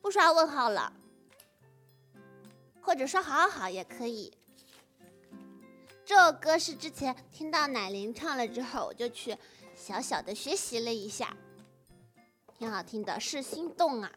[0.00, 0.92] 不刷问号了，
[2.80, 4.32] 或者说好好也可以。
[6.04, 9.36] 这首歌是之前听到奶铃唱了之后，我就去
[9.74, 11.36] 小小的学习了一下，
[12.56, 14.12] 挺好听的，是心动啊。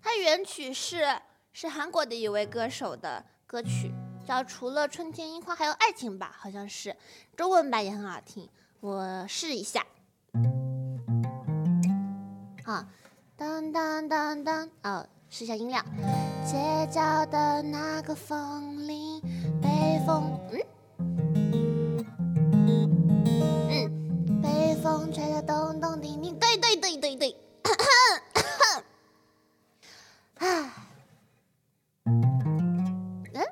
[0.00, 1.04] 它原曲是
[1.52, 3.90] 是韩国的一位歌手的歌曲，
[4.24, 6.94] 叫除了春天樱花还有爱情吧，好像是
[7.36, 8.48] 中文版也很好听，
[8.78, 9.84] 我试一下。
[12.64, 12.88] 啊，
[13.36, 15.84] 当当当当，哦，试一下音量。
[16.46, 19.20] 街角的那个风铃，
[19.60, 20.38] 北风，
[23.68, 24.40] 嗯。
[24.40, 27.36] 被风吹得咚咚叮叮，对对对对对。
[30.38, 30.46] 啊，
[33.34, 33.44] 嗯，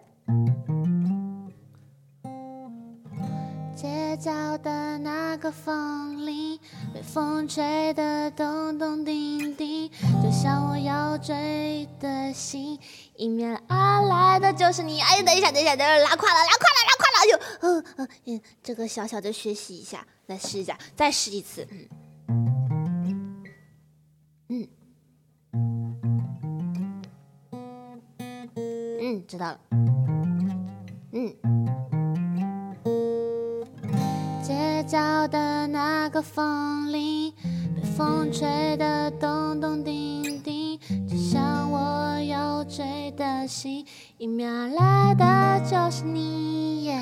[3.74, 6.56] 街角的那个风铃，
[6.94, 9.41] 被风吹得咚咚叮，
[10.22, 12.78] 就像我要追的心，
[13.16, 15.00] 迎面而来的就是你。
[15.00, 17.16] 哎，等一下，等一下，等一下，拉胯了，拉胯了，拉胯了！
[17.18, 20.06] 哎呦，嗯嗯，这个小小的学习一下。
[20.26, 21.66] 来试一下，再试一次。
[24.48, 24.68] 嗯，
[29.00, 29.60] 嗯，知道了。
[31.12, 31.36] 嗯，
[34.92, 37.32] 角的那个风铃，
[37.74, 43.86] 被风吹得咚咚叮叮，就像我要追的心，
[44.18, 46.92] 迎面而来的就是你。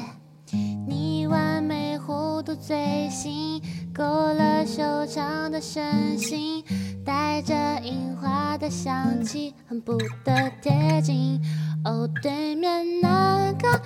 [0.87, 3.61] 你完美弧度最新，
[3.93, 6.63] 勾勒修长的身形，
[7.05, 11.41] 带着樱花的香气，恨不得贴近。
[11.83, 13.83] 哦，对面那个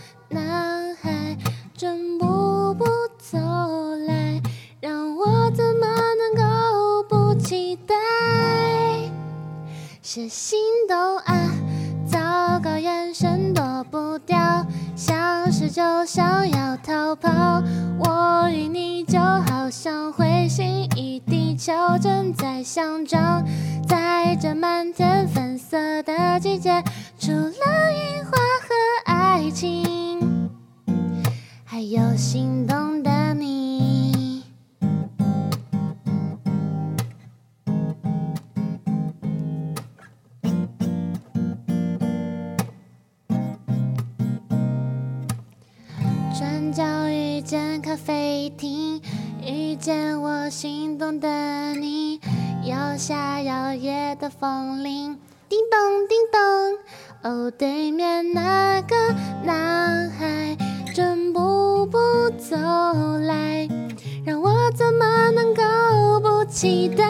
[10.14, 11.50] 是心动啊！
[12.06, 17.60] 糟糕，眼神躲不掉，像是就想要逃跑。
[17.98, 23.44] 我与你就好像彗星与地球正在相撞，
[23.88, 26.80] 在这满天粉色的季节，
[27.18, 28.72] 除了樱花和
[29.06, 30.48] 爱情，
[31.64, 32.83] 还有心动
[46.36, 49.00] 转角遇见咖啡厅，
[49.40, 51.28] 遇见我心动的
[51.76, 52.20] 你，
[52.64, 55.16] 摇下摇曳的风铃，
[55.48, 56.40] 叮咚叮咚。
[57.22, 58.96] 哦，对面那个
[59.44, 60.56] 男孩
[60.92, 61.98] 正步步
[62.36, 63.68] 走来，
[64.26, 65.62] 让我怎么能够
[66.18, 67.04] 不期待？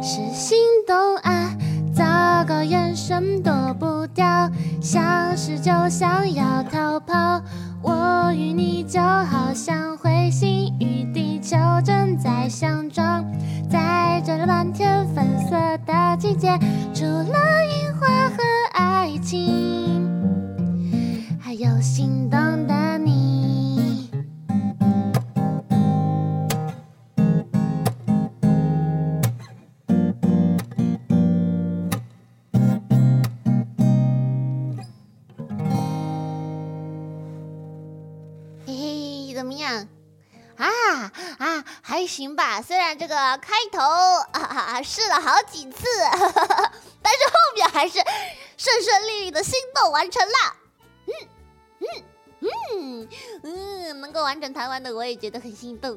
[0.00, 1.54] 是心动啊，
[1.94, 2.02] 糟
[2.48, 4.50] 糕，眼神躲不掉，
[4.82, 7.40] 像是就想要逃跑。
[7.80, 13.24] 我与你就好像彗星与地球正在相撞，
[13.70, 15.56] 在这满天粉色
[15.86, 16.58] 的季节，
[16.92, 17.64] 除了
[39.38, 39.86] 怎么样？
[40.56, 40.66] 啊
[41.38, 42.60] 啊，还行吧。
[42.60, 43.80] 虽然这个开头
[44.32, 45.86] 啊试了好几次，
[47.00, 48.00] 但是后面还是
[48.56, 50.56] 顺顺利利的心动完成了。
[51.06, 51.12] 嗯
[51.78, 51.86] 嗯
[52.72, 53.08] 嗯
[53.44, 55.96] 嗯，能够完整弹完的我也觉得很心动。